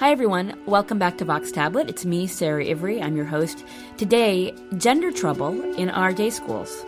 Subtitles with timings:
[0.00, 0.56] Hi, everyone.
[0.64, 1.90] Welcome back to Vox Tablet.
[1.90, 3.02] It's me, Sara Ivry.
[3.02, 3.64] I'm your host.
[3.96, 6.84] Today, gender trouble in our day schools.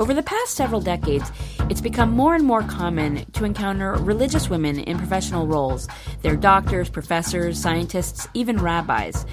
[0.00, 1.30] Over the past several decades,
[1.68, 5.86] it's become more and more common to encounter religious women in professional roles.
[6.22, 9.26] They're doctors, professors, scientists, even rabbis.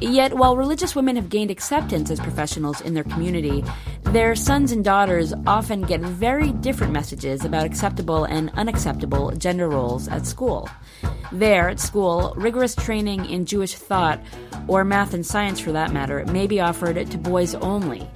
[0.00, 3.64] Yet, while religious women have gained acceptance as professionals in their community,
[4.12, 10.06] their sons and daughters often get very different messages about acceptable and unacceptable gender roles
[10.08, 10.68] at school.
[11.32, 14.20] There, at school, rigorous training in Jewish thought,
[14.68, 18.06] or math and science for that matter, may be offered to boys only.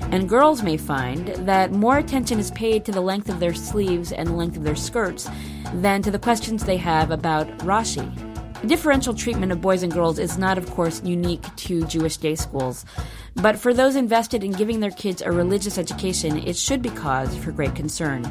[0.00, 4.10] And girls may find that more attention is paid to the length of their sleeves
[4.10, 5.30] and length of their skirts
[5.72, 8.33] than to the questions they have about Rashi.
[8.64, 12.34] The differential treatment of boys and girls is not, of course, unique to Jewish day
[12.34, 12.86] schools.
[13.34, 17.36] But for those invested in giving their kids a religious education, it should be cause
[17.36, 18.24] for great concern.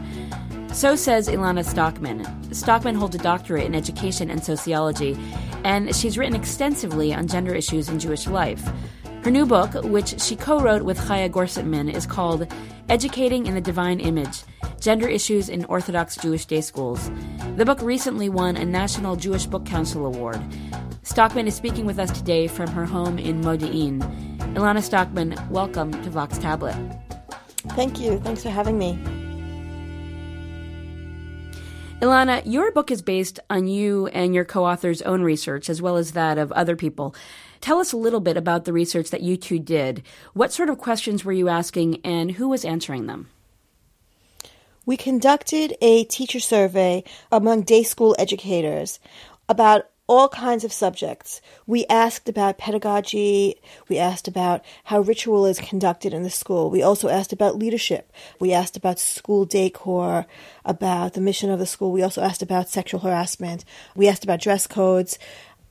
[0.73, 2.25] So says Elana Sztokman.
[2.47, 5.15] Sztokman holds a doctorate in education and sociology,
[5.63, 8.67] and she's written extensively on gender issues in Jewish life.
[9.23, 12.51] Her new book, which she co wrote with Chaya Gorsetman, is called
[12.89, 14.45] Educating in the Divine Image
[14.83, 17.09] Gender Issues in Orthodox Jewish Day Schools.
[17.55, 20.41] The book recently won a National Jewish Book Council Award.
[21.03, 24.01] Sztokman is speaking with us today from her home in Modi'in.
[24.55, 26.75] Elana Sztokman, welcome to Vox Tablet.
[27.77, 28.19] Thank you.
[28.19, 28.99] Thanks for having me.
[32.01, 35.95] Elana, your book is based on you and your co author's own research, as well
[35.95, 37.15] as that of other people.
[37.61, 40.03] Tell us a little bit about the research that you two did.
[40.33, 43.29] What sort of questions were you asking, and who was answering them?
[44.85, 48.99] We conducted a teacher survey among day school educators
[49.47, 51.41] about all kinds of subjects.
[51.65, 53.55] We asked about pedagogy.
[53.87, 56.69] We asked about how ritual is conducted in the school.
[56.69, 58.11] We also asked about leadership.
[58.39, 60.25] We asked about school decor,
[60.65, 61.91] about the mission of the school.
[61.91, 63.63] We also asked about sexual harassment.
[63.95, 65.17] We asked about dress codes.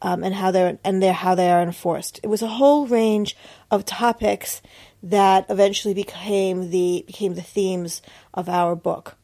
[0.05, 2.19] Um, and how they're and they're how they are enforced.
[2.25, 3.37] It was a whole range
[3.71, 4.61] of topics
[5.03, 8.03] that eventually became the became the themes
[8.35, 9.17] of our book.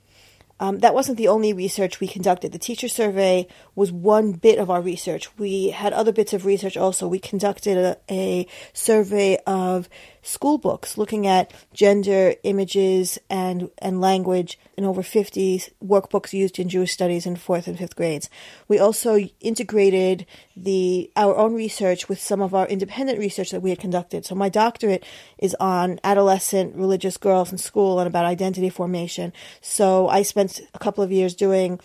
[0.60, 2.50] Um, that wasn't the only research we conducted.
[2.50, 3.46] The teacher survey
[3.76, 5.28] was one bit of our research.
[5.38, 7.06] We had other bits of research also.
[7.06, 9.88] We conducted a, a survey of
[10.28, 16.68] school books looking at gender images and, and language in over 50 workbooks used in
[16.68, 18.28] Jewish studies in fourth and fifth grades.
[18.68, 23.70] We also integrated the our own research with some of our independent research that we
[23.70, 24.26] had conducted.
[24.26, 25.04] So my doctorate
[25.38, 29.32] is on adolescent religious girls in school and about identity formation.
[29.62, 31.80] So I spent a couple of years doing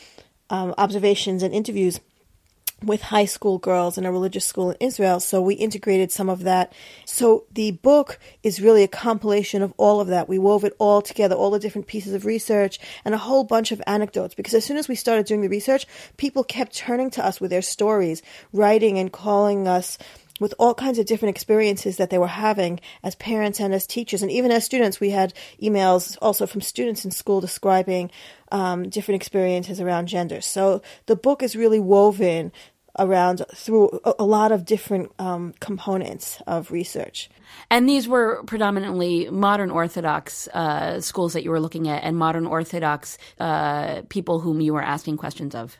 [0.49, 1.99] um, observations and interviews
[2.83, 5.19] with high school girls in a religious school in Israel.
[5.19, 6.73] So we integrated some of that.
[7.05, 10.27] So the book is really a compilation of all of that.
[10.27, 13.71] We wove it all together, all the different pieces of research and a whole bunch
[13.71, 14.35] of anecdotes.
[14.35, 17.51] Because as soon as we started doing the research, people kept turning to us with
[17.51, 19.97] their stories, writing and calling us
[20.39, 24.21] with all kinds of different experiences that they were having as parents and as teachers.
[24.21, 28.11] And even as students, we had emails also from students in school describing
[28.51, 30.41] um, different experiences around gender.
[30.41, 32.51] So the book is really woven
[32.99, 37.29] around through a, lot of different um, components of research.
[37.69, 42.45] And these were predominantly modern Orthodox uh, schools that you were looking at, and modern
[42.45, 45.77] Orthodox uh, people whom you were asking questions of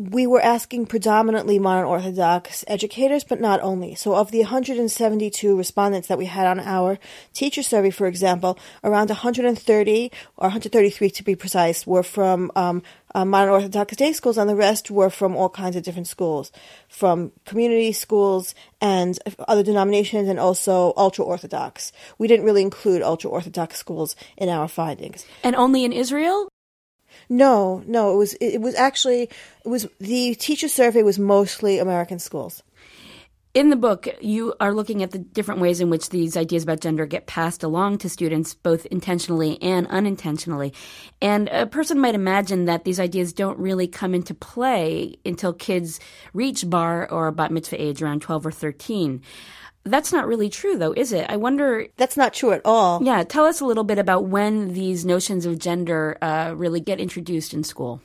[0.00, 3.94] we were asking predominantly modern Orthodox educators, but not only.
[3.94, 6.98] So, of the 172 respondents that we had on our
[7.34, 12.82] teacher survey, for example, around 130 or 133 to be precise were from um,
[13.14, 16.50] uh, modern Orthodox day schools, and the rest were from all kinds of different schools,
[16.88, 19.18] from community schools and
[19.48, 21.92] other denominations, and also ultra Orthodox.
[22.16, 25.26] We didn't really include ultra Orthodox schools in our findings.
[25.44, 26.49] And only in Israel?
[27.28, 29.22] No, no, it was it was actually
[29.64, 32.62] it was the teacher survey was mostly American schools.
[33.52, 36.78] In the book, you are looking at the different ways in which these ideas about
[36.78, 40.72] gender get passed along to students, both intentionally and unintentionally.
[41.20, 45.98] And a person might imagine that these ideas don't really come into play until kids
[46.32, 49.20] reach bar or bat mitzvah age around 12 or 13.
[49.84, 51.26] That's not really true, though, is it?
[51.28, 51.86] I wonder.
[51.96, 53.02] That's not true at all.
[53.02, 57.00] Yeah, tell us a little bit about when these notions of gender uh, really get
[57.00, 58.02] introduced in school.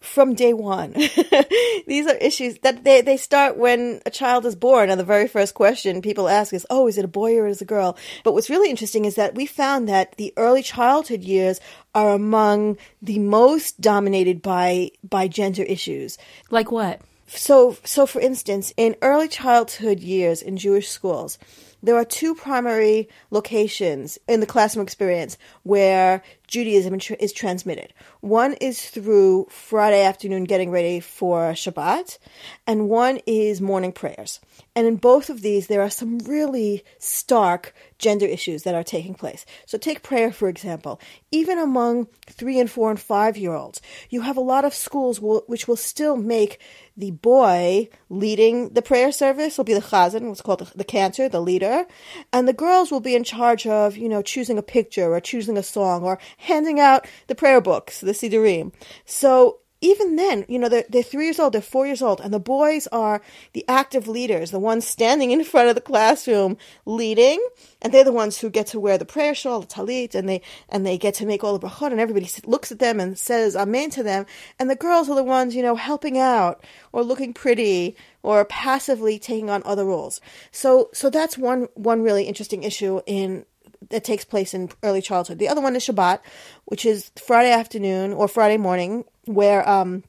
[0.00, 0.92] From day one.
[1.86, 5.28] these are issues that they, they start when a child is born, and the very
[5.28, 7.96] first question people ask is, Oh, is it a boy or is it a girl?
[8.24, 11.60] But what's really interesting is that we found that the early childhood years
[11.94, 16.18] are among the most dominated by by gender issues.
[16.50, 17.00] Like what?
[17.26, 21.38] So, so for instance, in early childhood years in Jewish schools,
[21.82, 27.92] there are two primary locations in the classroom experience where Judaism is transmitted.
[28.20, 32.18] One is through Friday afternoon getting ready for Shabbat,
[32.66, 34.40] and one is morning prayers.
[34.74, 39.14] And in both of these, there are some really stark gender issues that are taking
[39.14, 39.44] place.
[39.64, 41.00] So, take prayer, for example.
[41.30, 45.20] Even among three and four and five year olds, you have a lot of schools
[45.20, 46.60] will, which will still make
[46.96, 51.28] the boy leading the prayer service will be the chazan, what's called the, the cantor,
[51.28, 51.84] the leader,
[52.32, 55.58] and the girls will be in charge of, you know, choosing a picture or choosing
[55.58, 58.72] a song or handing out the prayer books, the siddurim.
[59.04, 62.32] So even then, you know, they're, they're three years old, they're four years old, and
[62.32, 63.20] the boys are
[63.52, 66.56] the active leaders, the ones standing in front of the classroom
[66.86, 67.46] leading,
[67.82, 70.40] and they're the ones who get to wear the prayer shawl, the talit, and they
[70.70, 73.54] and they get to make all the brachot, and everybody looks at them and says
[73.54, 74.24] amen to them,
[74.58, 79.18] and the girls are the ones, you know, helping out or looking pretty or passively
[79.18, 80.22] taking on other roles.
[80.52, 83.44] So so that's one one really interesting issue in
[83.90, 85.38] that takes place in early childhood.
[85.38, 86.20] The other one is Shabbat,
[86.64, 90.04] which is Friday afternoon or Friday morning, where um,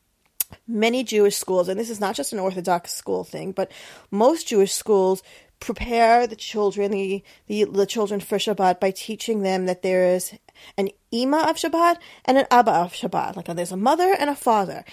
[0.67, 3.71] many Jewish schools, and this is not just an Orthodox school thing, but
[4.11, 5.23] most Jewish schools
[5.59, 10.33] prepare the children, the, the, the children for Shabbat by teaching them that there is
[10.77, 13.35] an ima of Shabbat and an abba of Shabbat.
[13.35, 14.83] Like there's a mother and a father.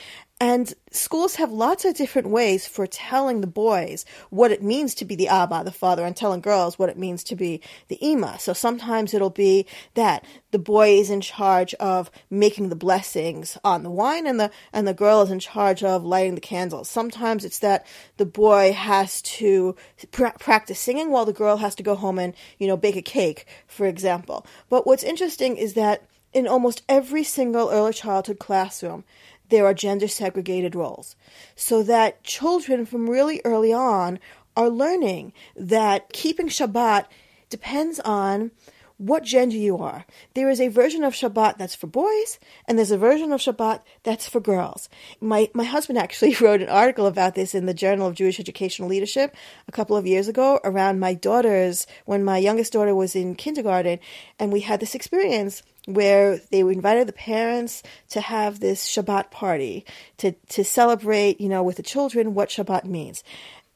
[0.41, 5.05] And schools have lots of different ways for telling the boys what it means to
[5.05, 8.39] be the Abba, the father, and telling girls what it means to be the Ima.
[8.41, 9.65] So sometimes it'll be
[9.95, 14.51] that the boy is in charge of making the blessings on the wine and the,
[14.73, 16.89] and the girl is in charge of lighting the candles.
[16.89, 17.87] Sometimes it's that
[18.17, 19.77] the boy has to
[20.11, 23.03] pra- practice singing while the girl has to go home and, you know, bake a
[23.03, 24.45] cake, for example.
[24.69, 26.03] But what's interesting is that
[26.33, 29.05] in almost every single early childhood classroom,
[29.49, 31.17] there are gender segregated roles.
[31.55, 34.19] So that children from really early on
[34.57, 37.07] are learning that keeping Shabbat
[37.51, 38.51] depends on
[38.97, 40.07] what gender you are.
[40.35, 43.81] There is a version of Shabbat that's for boys, and there's a version of Shabbat
[44.03, 44.89] that's for girls.
[45.21, 48.89] My my husband actually wrote an article about this in the Journal of Jewish Educational
[48.89, 49.35] Leadership
[49.67, 53.99] a couple of years ago around my daughter's when my youngest daughter was in kindergarten,
[54.39, 59.85] and we had this experience where they invited the parents to have this Shabbat party
[60.19, 63.23] to, to celebrate, you know, with the children what Shabbat means.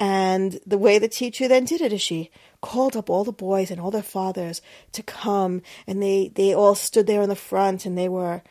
[0.01, 2.31] And the way the teacher then did it is she
[2.61, 4.61] called up all the boys and all their fathers
[4.93, 8.43] to come and they, they all stood there in the front and they were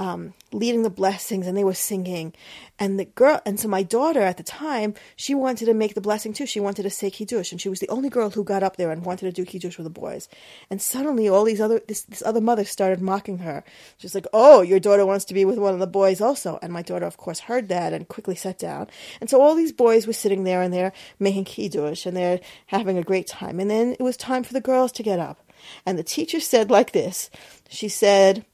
[0.00, 2.32] um, leading the blessings and they were singing.
[2.78, 6.00] And the girl, and so my daughter at the time, she wanted to make the
[6.00, 6.46] blessing too.
[6.46, 8.90] She wanted to say Kiddush, and she was the only girl who got up there
[8.90, 10.30] and wanted to do Kiddush with the boys.
[10.70, 13.62] And suddenly, all these other, this, this other mother started mocking her.
[13.98, 16.72] She's like, "Oh, your daughter wants to be with one of the boys also." And
[16.72, 18.88] my daughter, of course, heard that and quickly sat down.
[19.20, 22.96] And so all these boys were sitting there and they're making Kiddush and they're having
[22.96, 23.60] a great time.
[23.60, 25.44] And then it was time for the girls to get up.
[25.84, 27.28] And the teacher said like this.
[27.68, 28.46] She said,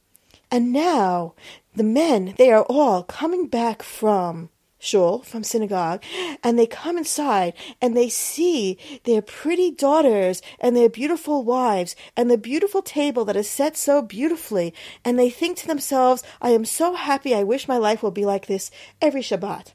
[0.51, 1.33] "And now
[1.75, 4.49] the men, they are all coming back from
[4.79, 6.03] shul, from synagogue,
[6.43, 12.29] and they come inside and they see their pretty daughters and their beautiful wives and
[12.29, 14.73] the beautiful table that is set so beautifully,
[15.03, 18.25] and they think to themselves, I am so happy, I wish my life will be
[18.25, 18.71] like this
[19.01, 19.73] every Shabbat.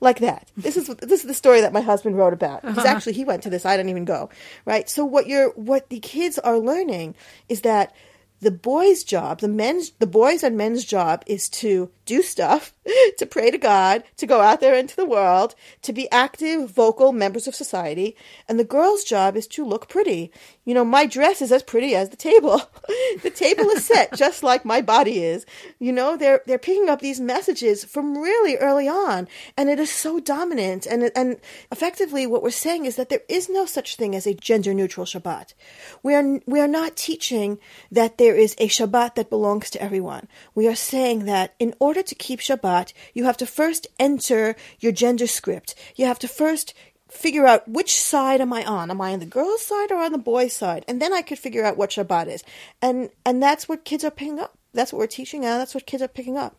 [0.00, 0.48] Like that.
[0.56, 2.62] This is this is the story that my husband wrote about.
[2.62, 2.88] Because uh-huh.
[2.88, 3.64] actually he went to this.
[3.64, 4.28] I didn't even go.
[4.64, 4.90] Right.
[4.90, 7.14] So what you're what the kids are learning
[7.48, 7.94] is that
[8.42, 12.72] the boys' job, the men's, the boys and men's job is to do stuff,
[13.18, 17.12] to pray to God, to go out there into the world, to be active, vocal
[17.12, 18.16] members of society.
[18.48, 20.32] And the girl's job is to look pretty.
[20.64, 22.60] You know, my dress is as pretty as the table.
[23.22, 25.46] the table is set just like my body is.
[25.78, 29.28] You know, they're, they're picking up these messages from really early on.
[29.56, 30.86] And it is so dominant.
[30.86, 31.38] And, and
[31.70, 35.06] effectively what we're saying is that there is no such thing as a gender neutral
[35.06, 35.54] Shabbat.
[36.02, 37.58] We are, we are not teaching
[37.90, 40.28] that there is a Shabbat that belongs to everyone.
[40.54, 44.56] We are saying that in order order to keep Shabbat, you have to first enter
[44.80, 45.74] your gender script.
[45.94, 46.72] You have to first
[47.10, 48.90] figure out which side am I on?
[48.90, 50.86] Am I on the girl's side or on the boy's side?
[50.88, 52.44] And then I could figure out what Shabbat is.
[52.80, 54.56] And and that's what kids are picking up.
[54.72, 56.56] That's what we're teaching and that's what kids are picking up.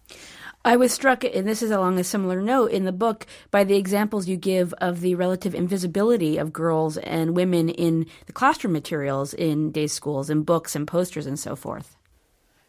[0.65, 3.75] I was struck, and this is along a similar note in the book, by the
[3.75, 9.33] examples you give of the relative invisibility of girls and women in the classroom materials
[9.33, 11.97] in day schools and books and posters and so forth.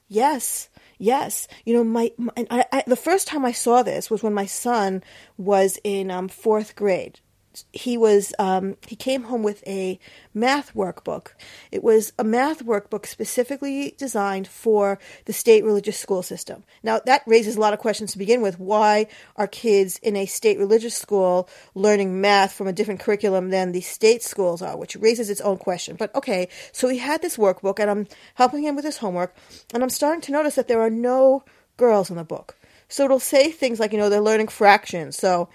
[0.08, 0.68] Yes.
[1.04, 4.32] Yes, you know, my, my I, I, the first time I saw this was when
[4.32, 5.04] my son
[5.36, 7.20] was in um, fourth grade.
[7.72, 9.98] He was um, he came home with a
[10.32, 11.28] math workbook.
[11.70, 16.64] It was a math workbook specifically designed for the state religious school system.
[16.82, 18.58] Now that raises a lot of questions to begin with.
[18.58, 19.06] Why
[19.36, 23.80] are kids in a state religious school learning math from a different curriculum than the
[23.80, 24.76] state schools are?
[24.76, 25.96] Which raises its own question.
[25.96, 29.34] But okay, so he had this workbook, and I'm helping him with his homework,
[29.72, 31.44] and I'm starting to notice that there are no
[31.76, 32.56] girls in the book.
[32.88, 35.16] So it'll say things like, you know, they're learning fractions.
[35.16, 35.48] So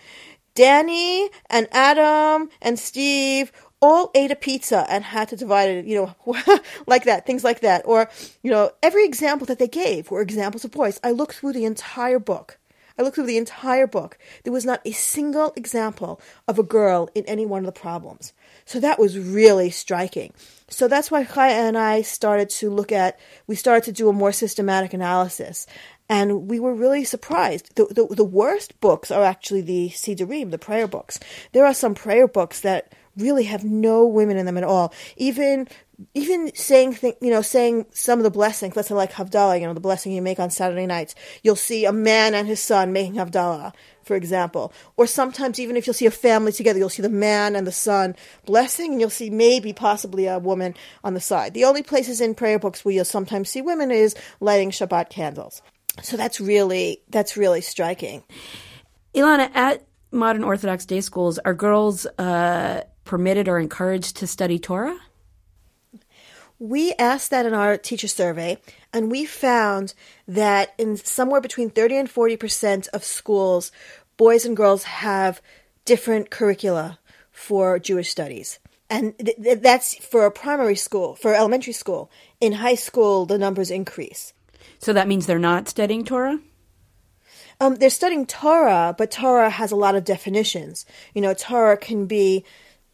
[0.59, 5.95] Danny and Adam and Steve all ate a pizza and had to divide it, you
[5.95, 6.35] know,
[6.85, 7.83] like that, things like that.
[7.85, 8.09] Or,
[8.43, 10.99] you know, every example that they gave were examples of boys.
[11.01, 12.59] I looked through the entire book.
[12.97, 14.17] I looked through the entire book.
[14.43, 18.33] There was not a single example of a girl in any one of the problems.
[18.65, 20.33] So that was really striking.
[20.67, 24.13] So that's why Chaya and I started to look at, we started to do a
[24.13, 25.65] more systematic analysis
[26.09, 27.75] and we were really surprised.
[27.75, 31.19] The, the, the worst books are actually the Siddurim, the prayer books.
[31.51, 34.93] There are some prayer books that really have no women in them at all.
[35.17, 35.67] Even
[36.13, 39.67] even saying th- you know saying some of the blessings, let's say like Havdalah, you
[39.67, 41.13] know the blessing you make on Saturday nights,
[41.43, 43.73] you'll see a man and his son making Havdalah,
[44.03, 44.71] for example.
[44.95, 47.71] Or sometimes even if you'll see a family together, you'll see the man and the
[47.73, 50.73] son blessing, and you'll see maybe possibly a woman
[51.03, 51.53] on the side.
[51.53, 55.61] The only places in prayer books where you'll sometimes see women is lighting Shabbat candles.
[56.01, 58.23] So that's really that's really striking.
[59.13, 64.97] Elana, at modern Orthodox day schools, are girls uh, permitted or encouraged to study Torah?
[66.59, 68.57] We asked that in our teacher survey,
[68.91, 69.93] and we found
[70.27, 73.71] that in somewhere between 30 and 40 percent of schools,
[74.17, 75.41] boys and girls have
[75.85, 76.99] different curricula
[77.31, 78.59] for Jewish studies.
[78.89, 82.11] And th- that's for a primary school, for elementary school.
[82.41, 84.33] In high school, the numbers increase.
[84.79, 86.39] So that means they're not studying Torah?
[87.61, 90.85] Um, they're studying Torah, but Torah has a lot of definitions.
[91.13, 92.45] You know, Torah can be,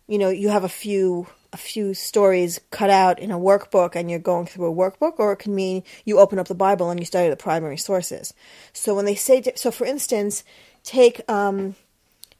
[0.08, 4.10] you know, you have a few a few stories cut out in a workbook and
[4.10, 7.00] you're going through a workbook, or it can mean you open up the Bible and
[7.00, 8.34] you study the primary sources.
[8.74, 10.44] So when they say, so for instance,
[10.84, 11.76] take, um,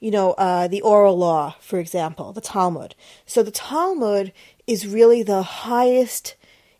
[0.02, 2.94] you know, uh, the oral law, for example, the Talmud.
[3.26, 4.34] So the Talmud
[4.68, 6.36] is really the highest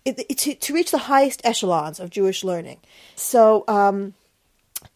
[0.06, 2.80] it, to, to reach the highest echelons of Jewish learning.
[3.16, 4.14] So, um,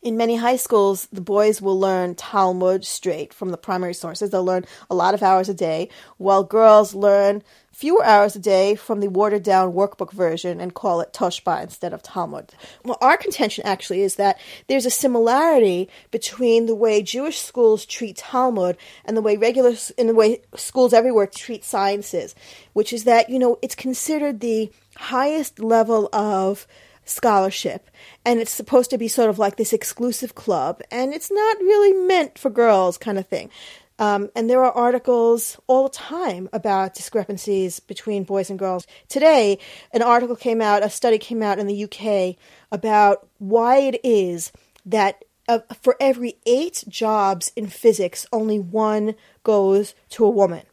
[0.02, 4.30] in many high schools, the boys will learn Talmud straight from the primary sources.
[4.30, 8.76] They'll learn a lot of hours a day, while girls learn fewer hours a day
[8.76, 12.54] from the watered down workbook version and call it Toshba instead of Talmud.
[12.84, 14.38] Well, our contention actually is that
[14.68, 20.08] there's a similarity between the way Jewish schools treat Talmud and the way regular, in
[20.08, 22.36] the way schools everywhere treat sciences,
[22.74, 26.68] which is that, you know, it's considered the highest level of
[27.06, 27.90] scholarship
[28.26, 31.94] and it's supposed to be sort of like this exclusive club and it's not really
[32.06, 33.50] meant for girls kind of thing
[33.98, 38.88] um, and there are articles all the time about discrepancies between boys and girls.
[39.10, 39.60] Today,
[39.92, 42.38] an article came out, a study came out in the UK
[42.72, 44.54] about why it is
[44.86, 50.64] that uh, for every eight jobs in physics, only one goes to a woman.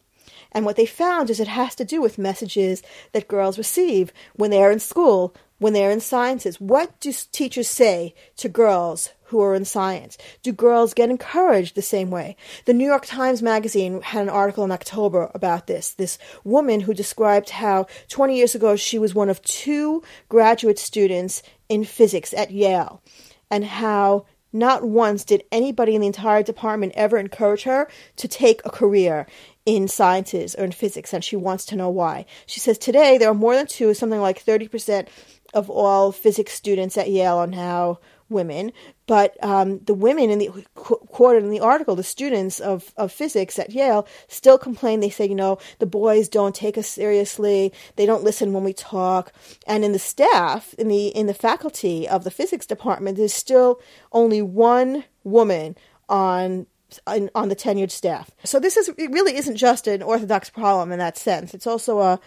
[0.57, 2.83] And what they found is it has to do with messages
[3.13, 6.59] that girls receive when they are in school, when they're in sciences.
[6.59, 10.17] What do teachers say to girls who are in science?
[10.43, 12.39] Do girls get encouraged the same way?
[12.65, 15.91] The New York Times Magazine had an article in October about this.
[15.91, 21.43] This woman who described how 20 years ago she was one of two graduate students
[21.69, 23.03] in physics at Yale,
[23.51, 28.63] and how not once did anybody in the entire department ever encourage her to take
[28.65, 29.27] a career
[29.67, 32.25] in sciences or in physics, and she wants to know why.
[32.47, 35.09] She says today there are more than two, something like 30%
[35.53, 38.73] of all physics students at Yale are now women,
[39.07, 43.59] but um, the women in the quoted in the article, the students of, of physics
[43.59, 45.01] at Yale, still complain.
[45.01, 47.73] They say, you know, the boys don't take us seriously.
[47.97, 49.33] They don't listen when we talk.
[49.67, 53.81] And in the staff, in the in the faculty of the physics department, there's still
[54.13, 55.77] only one woman
[56.09, 56.67] on
[57.07, 58.31] on, the tenured staff.
[58.45, 61.55] So this is it really isn't just an orthodox problem in that sense.
[61.55, 62.21] It's also a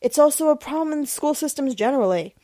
[0.00, 2.34] it's also a problem in school systems generally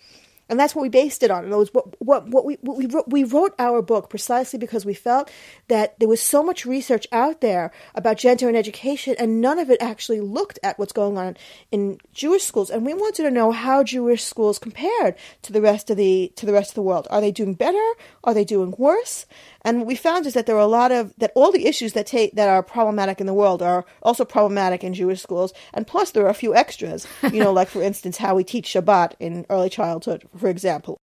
[0.52, 1.44] and that's what we based it on.
[1.44, 4.58] And it was what what what we what we wrote, we wrote our book precisely
[4.58, 5.30] because we felt
[5.68, 9.70] that there was so much research out there about gender and education, and none of
[9.70, 11.38] it actually looked at what's going on
[11.70, 12.68] in Jewish schools.
[12.68, 16.44] And we wanted to know how Jewish schools compared to the rest of the to
[16.44, 17.08] the rest of the world.
[17.08, 17.88] Are they doing better?
[18.22, 19.24] Are they doing worse?
[19.62, 21.94] And what we found is that there are a lot of that all the issues
[21.94, 25.54] that take that are problematic in the world are also problematic in Jewish schools.
[25.72, 27.06] And plus, there are a few extras.
[27.22, 30.98] You know, like for instance, how we teach Shabbat in early childhood, for example.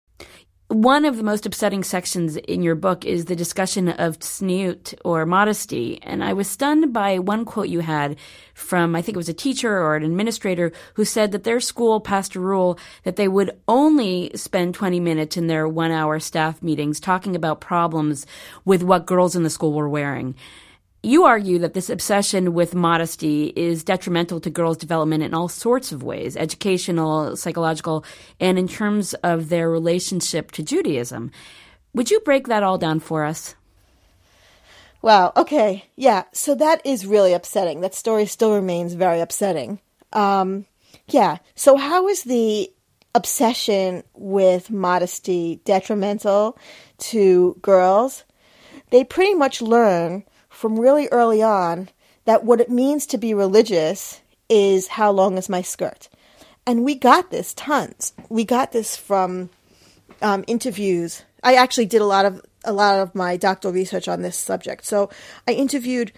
[0.68, 5.24] One of the most upsetting sections in your book is the discussion of tzniut or
[5.24, 6.02] modesty.
[6.02, 8.16] And I was stunned by one quote you had
[8.52, 12.00] from, I think it was a teacher or an administrator who said that their school
[12.00, 16.60] passed a rule that they would only spend 20 minutes in their one hour staff
[16.60, 18.26] meetings talking about problems
[18.64, 20.34] with what girls in the school were wearing.
[21.06, 25.92] You argue that this obsession with modesty is detrimental to girls' development in all sorts
[25.92, 28.04] of ways educational, psychological,
[28.40, 31.30] and in terms of their relationship to Judaism.
[31.94, 33.54] Would you break that all down for us?
[35.00, 35.84] Wow, okay.
[35.94, 37.82] Yeah, so that is really upsetting.
[37.82, 39.78] That story still remains very upsetting.
[40.12, 40.66] Um,
[41.06, 42.68] yeah, so how is the
[43.14, 46.58] obsession with modesty detrimental
[46.98, 48.24] to girls?
[48.90, 50.24] They pretty much learn
[50.56, 51.88] from really early on
[52.24, 56.08] that what it means to be religious is how long is my skirt.
[56.66, 58.14] And we got this tons.
[58.30, 59.50] We got this from
[60.22, 61.22] um, interviews.
[61.42, 64.84] I actually did a lot of a lot of my doctoral research on this subject.
[64.84, 65.08] So
[65.46, 66.10] I interviewed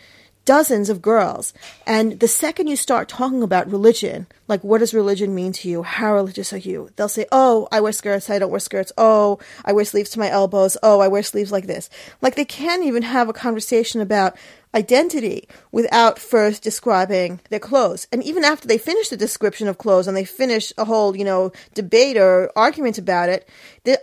[0.48, 1.52] dozens of girls.
[1.86, 5.82] And the second you start talking about religion, like what does religion mean to you?
[5.82, 6.88] How religious are you?
[6.96, 8.90] They'll say, Oh, I wear skirts, I don't wear skirts.
[8.96, 10.78] Oh, I wear sleeves to my elbows.
[10.82, 11.90] Oh, I wear sleeves like this.
[12.22, 14.38] Like they can't even have a conversation about
[14.74, 18.06] identity without first describing their clothes.
[18.10, 21.24] And even after they finish the description of clothes and they finish a whole, you
[21.24, 23.46] know, debate or argument about it,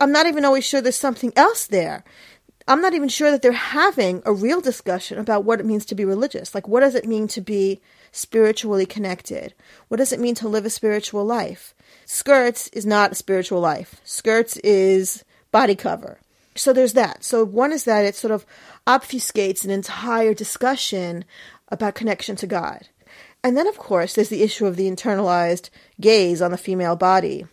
[0.00, 2.04] I'm not even always sure there's something else there.
[2.68, 5.94] I'm not even sure that they're having a real discussion about what it means to
[5.94, 6.54] be religious.
[6.54, 7.80] Like, what does it mean to be
[8.10, 9.54] spiritually connected?
[9.88, 11.74] What does it mean to live a spiritual life?
[12.06, 14.00] Skirts is not a spiritual life.
[14.04, 16.18] Skirts is body cover.
[16.56, 17.22] So there's that.
[17.22, 18.44] So one is that it sort of
[18.86, 21.24] obfuscates an entire discussion
[21.68, 22.88] about connection to God.
[23.44, 25.70] And then, of course, there's the issue of the internalized
[26.00, 27.46] gaze on the female body.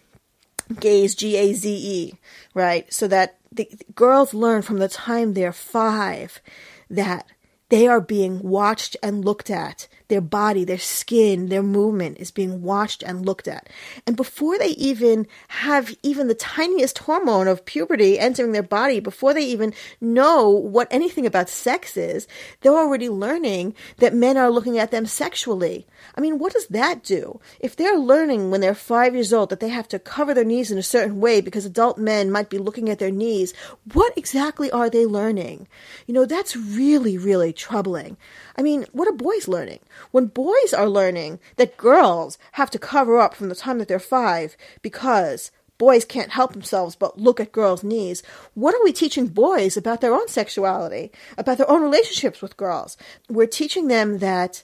[0.80, 2.20] Gaze, G A Z E,
[2.56, 2.92] right?
[2.92, 6.42] So that the, the girls learn from the time they're five
[6.90, 7.28] that
[7.70, 12.62] they are being watched and looked at their body, their skin, their movement is being
[12.62, 13.68] watched and looked at.
[14.06, 19.34] And before they even have even the tiniest hormone of puberty entering their body, before
[19.34, 22.28] they even know what anything about sex is,
[22.62, 25.88] they're already learning that men are looking at them sexually.
[26.14, 27.40] I mean, what does that do?
[27.60, 30.70] If they're learning when they're five years old that they have to cover their knees
[30.70, 33.52] in a certain way because adult men might be looking at their knees,
[33.94, 35.68] what exactly are they learning?
[36.06, 38.16] You know, that's really, really troubling.
[38.56, 39.80] I mean, what are boys learning?
[40.12, 44.00] When boys are learning that girls have to cover up from the time that they're
[44.00, 49.28] five because boys can't help themselves but look at girls' knees, what are we teaching
[49.28, 52.96] boys about their own sexuality, about their own relationships with girls?
[53.30, 54.64] We're teaching them that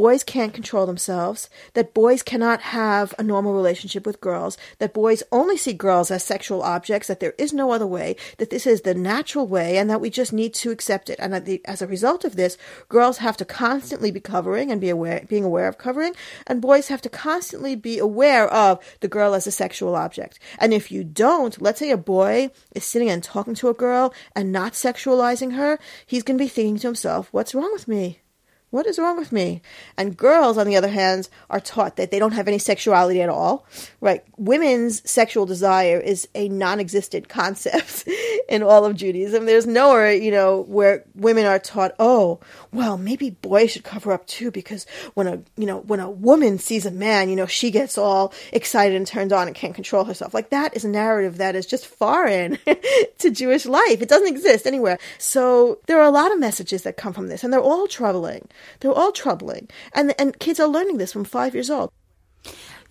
[0.00, 5.22] boys can't control themselves, that boys cannot have a normal relationship with girls, that boys
[5.30, 8.80] only see girls as sexual objects, that there is no other way, that this is
[8.80, 11.18] the natural way, and that we just need to accept it.
[11.18, 12.56] And the, as a result of this,
[12.88, 16.14] girls have to constantly be covering and be aware, being aware of covering,
[16.46, 20.38] and boys have to constantly be aware of the girl as a sexual object.
[20.58, 24.14] And if you don't, let's say a boy is sitting and talking to a girl
[24.34, 28.20] and not sexualizing her, he's going to be thinking to himself, what's wrong with me?
[28.70, 29.62] What is wrong with me?
[29.96, 33.28] And girls, on the other hand, are taught that they don't have any sexuality at
[33.28, 33.66] all,
[34.00, 34.22] right?
[34.36, 38.08] Women's sexual desire is a non existent concept
[38.48, 39.44] in all of Judaism.
[39.44, 42.38] There's nowhere, you know, where women are taught, oh,
[42.72, 46.58] well, maybe boys should cover up too, because when a, you know, when a woman
[46.58, 50.04] sees a man, you know, she gets all excited and turned on and can't control
[50.04, 50.32] herself.
[50.32, 52.56] Like that is a narrative that is just foreign
[53.18, 54.00] to Jewish life.
[54.00, 55.00] It doesn't exist anywhere.
[55.18, 58.48] So there are a lot of messages that come from this, and they're all troubling.
[58.80, 59.68] They're all troubling.
[59.92, 61.90] And, and kids are learning this from five years old.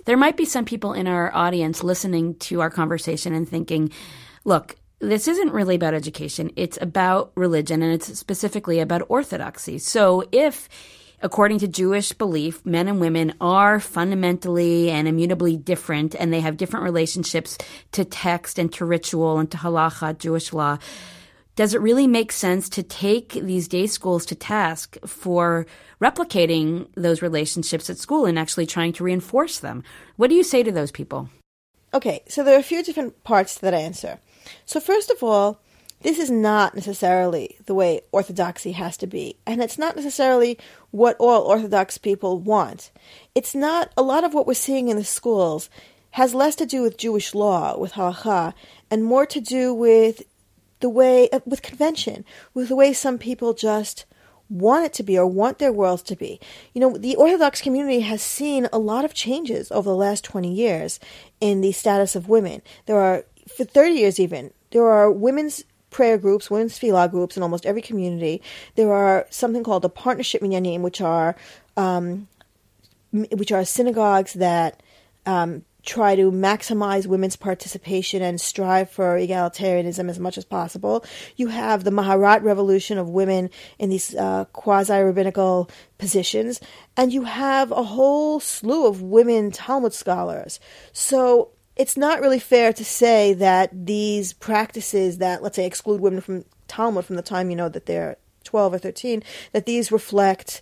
[0.06, 3.92] There might be some people in our audience listening to our conversation and thinking,
[4.44, 6.52] look, this isn't really about education.
[6.56, 9.78] It's about religion and it's specifically about orthodoxy.
[9.78, 10.68] So if
[11.22, 16.58] according to Jewish belief, men and women are fundamentally and immutably different and they have
[16.58, 17.58] different relationships
[17.92, 20.78] to text and to ritual and to halacha, Jewish law
[21.56, 25.66] does it really make sense to take these day schools to task for
[26.02, 29.84] replicating those relationships at school and actually trying to reinforce them?
[30.16, 31.30] What do you say to those people?
[31.94, 34.20] Okay, so there are a few different parts to that answer.
[34.66, 35.60] So, first of all,
[36.02, 40.58] this is not necessarily the way orthodoxy has to be, and it's not necessarily
[40.92, 42.92] what all Orthodox people want.
[43.36, 45.70] It's not, a lot of what we're seeing in the schools
[46.12, 48.54] has less to do with Jewish law, with halacha,
[48.90, 50.24] and more to do with
[50.80, 54.06] the way uh, with convention, with the way some people just
[54.50, 56.40] want it to be or want their worlds to be.
[56.74, 60.52] You know, the Orthodox community has seen a lot of changes over the last 20
[60.52, 61.00] years
[61.40, 62.62] in the status of women.
[62.88, 67.44] There are, for 30 years even, there are women's prayer groups, women's tefillah groups in
[67.44, 68.42] almost every community.
[68.76, 71.36] There are something called the partnership minyanim, which are
[71.78, 72.28] um,
[73.12, 74.82] which are synagogues that
[75.26, 81.04] um, try to maximize women's participation and strive for egalitarianism as much as possible.
[81.36, 83.50] You have the Maharat revolution of women
[83.80, 86.62] in these uh, quasi rabbinical positions,
[86.96, 90.60] and you have a whole slew of women Talmud scholars.
[90.94, 96.22] So it's not really fair to say that these practices that, let's say, exclude women
[96.22, 99.24] from Talmud from the time you know that they're 12 or 13,
[99.54, 100.62] that these reflect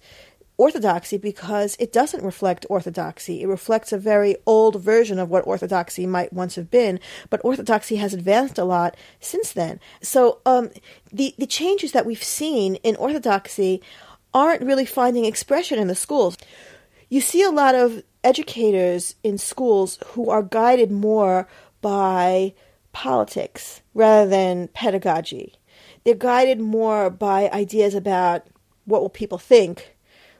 [0.57, 3.41] orthodoxy because it doesn't reflect orthodoxy.
[3.41, 7.97] It reflects a very old version of what orthodoxy might once have been, but orthodoxy
[7.97, 9.79] has advanced a lot since then.
[10.01, 10.71] So um,
[11.11, 13.81] the the changes that we've seen in orthodoxy
[14.33, 16.37] aren't really finding expression in the schools.
[17.09, 21.47] You see a lot of educators in schools who are guided more
[21.81, 22.53] by
[22.91, 25.53] politics rather than pedagogy.
[26.03, 28.47] They're guided more by ideas about
[28.85, 29.96] what will people think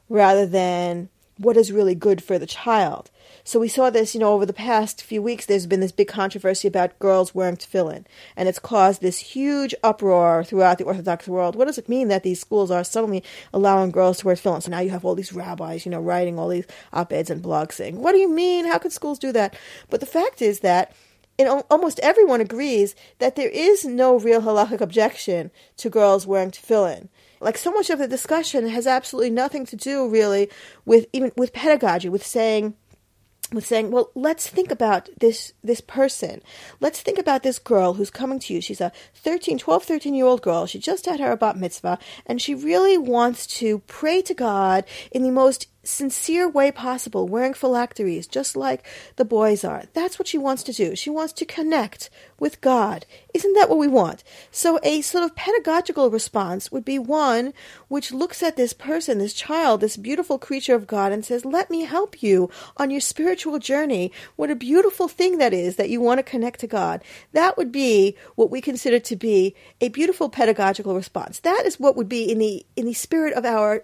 [0.10, 3.12] rather than what is really good for the child.
[3.44, 5.46] So we saw this, you know, over the past few weeks.
[5.46, 10.44] There's been this big controversy about girls wearing tefillin, and it's caused this huge uproar
[10.44, 11.56] throughout the Orthodox world.
[11.56, 14.64] What does it mean that these schools are suddenly allowing girls to wear tefillin?
[14.64, 17.74] So now you have all these rabbis, you know, writing all these op-eds and blogs
[17.74, 18.66] saying, "What do you mean?
[18.66, 19.56] How could schools do that?"
[19.90, 20.94] But the fact is that
[21.40, 27.10] and almost everyone agrees that there is no real halachic objection to girls wearing tefillin.
[27.40, 30.50] Like so much of the discussion has absolutely nothing to do really
[30.86, 32.76] with even with pedagogy, with saying
[33.54, 36.42] with saying, well, let's think about this this person.
[36.80, 38.62] Let's think about this girl who's coming to you.
[38.62, 40.66] She's a 13, 12, 13 year old girl.
[40.66, 45.24] She just had her bat mitzvah, and she really wants to pray to God in
[45.24, 49.84] the most sincere way possible, wearing phylacteries, just like the boys are.
[49.94, 50.96] That's what she wants to do.
[50.96, 53.06] She wants to connect with God.
[53.34, 54.24] Isn't that what we want?
[54.52, 57.54] So, a sort of pedagogical response would be one
[57.88, 61.70] which looks at this person, this child, this beautiful creature of God, and says, Let
[61.70, 64.12] me help you on your spiritual journey.
[64.36, 67.04] What a beautiful thing that is that you want to connect to God.
[67.32, 71.40] That would be what we consider to be a beautiful pedagogical response.
[71.40, 73.84] That is what would be in the in the spirit of our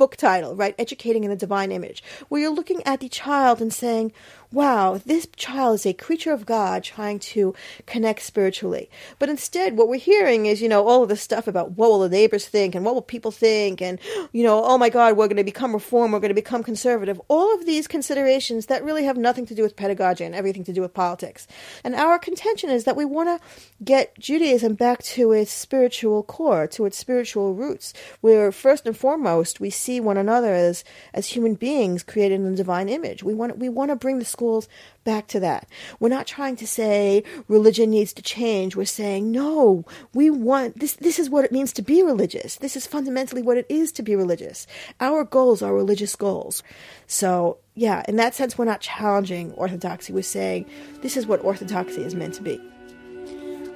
[0.00, 0.74] book title, right?
[0.78, 4.12] Educating in the Divine Image, where you're looking at the child and saying,
[4.52, 7.54] wow, this child is a creature of God trying to
[7.86, 8.90] connect spiritually.
[9.20, 12.00] But instead, what we're hearing is, you know, all of this stuff about what will
[12.00, 14.00] the neighbors think and what will people think and,
[14.32, 17.20] you know, oh my God, we're going to become reform, we're going to become conservative.
[17.28, 20.72] All of these considerations that really have nothing to do with pedagogy and everything to
[20.72, 21.46] do with politics.
[21.84, 26.66] And our contention is that we want to get Judaism back to its spiritual core,
[26.68, 30.82] to its spiritual roots, where first and foremost we see one another as,
[31.14, 33.22] as human beings created in the divine image.
[33.22, 34.68] We want, we want to bring the schools
[35.04, 35.68] back to that.
[35.98, 38.74] We're not trying to say religion needs to change.
[38.74, 40.94] We're saying, no, we want this.
[40.94, 42.56] This is what it means to be religious.
[42.56, 44.66] This is fundamentally what it is to be religious.
[44.98, 46.62] Our goals are religious goals.
[47.06, 50.14] So, yeah, in that sense, we're not challenging orthodoxy.
[50.14, 50.64] We're saying
[51.02, 52.58] this is what orthodoxy is meant to be.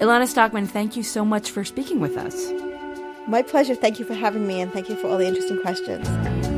[0.01, 2.53] Elana Sztokman, thank you so much for speaking with us.
[3.29, 3.75] My pleasure.
[3.75, 6.54] Thank you for having me, and thank you for all the interesting questions.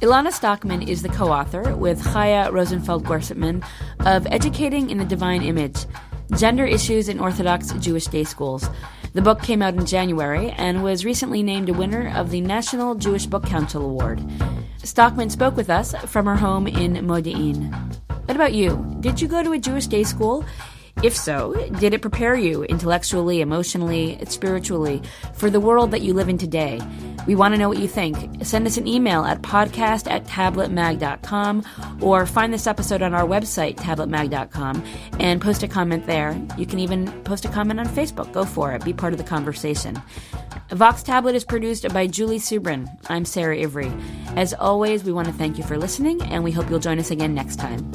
[0.00, 3.64] Elana Sztokman is the co author with Chaya Rosenfeld Gorsetman
[4.00, 5.86] of Educating in the Divine Image
[6.36, 8.68] Gender Issues in Orthodox Jewish Day Schools.
[9.14, 12.94] The book came out in January and was recently named a winner of the National
[12.94, 14.18] Jewish Book Council Award.
[14.82, 17.72] Sztokman spoke with us from her home in Modi'in.
[18.26, 18.96] What about you?
[19.00, 20.44] Did you go to a Jewish day school?
[21.02, 25.02] If so, did it prepare you intellectually, emotionally, spiritually
[25.34, 26.80] for the world that you live in today?
[27.26, 28.44] We want to know what you think.
[28.44, 31.64] Send us an email at podcast at tabletmag.com
[32.00, 34.84] or find this episode on our website, tabletmag.com,
[35.20, 36.40] and post a comment there.
[36.56, 38.32] You can even post a comment on Facebook.
[38.32, 38.84] Go for it.
[38.84, 40.00] Be part of the conversation.
[40.70, 42.88] Vox Tablet is produced by Julie Subrin.
[43.10, 43.92] I'm Sara Ivry.
[44.34, 47.10] As always, we want to thank you for listening, and we hope you'll join us
[47.10, 47.92] again next time.